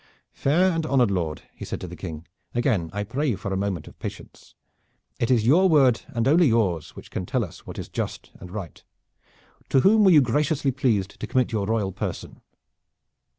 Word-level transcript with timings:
"Fair 0.33 0.71
and 0.71 0.83
honored 0.87 1.11
lord," 1.11 1.43
he 1.53 1.63
said 1.63 1.79
to 1.79 1.85
the 1.87 1.95
King, 1.95 2.25
"again 2.55 2.89
I 2.91 3.03
pray 3.03 3.27
you 3.27 3.37
for 3.37 3.53
a 3.53 3.55
moment 3.55 3.87
of 3.87 3.99
patience. 3.99 4.55
It 5.19 5.29
is 5.29 5.45
your 5.45 5.69
word 5.69 6.01
and 6.07 6.27
only 6.27 6.47
yours 6.47 6.95
which 6.95 7.11
can 7.11 7.27
tell 7.27 7.45
us 7.45 7.67
what 7.67 7.77
is 7.77 7.87
just 7.87 8.31
and 8.39 8.49
right. 8.49 8.83
To 9.69 9.81
whom 9.81 10.03
were 10.03 10.09
you 10.09 10.21
graciously 10.23 10.71
pleased 10.71 11.19
to 11.19 11.27
commit 11.27 11.51
your 11.51 11.67
royal 11.67 11.91
person?" 11.91 12.41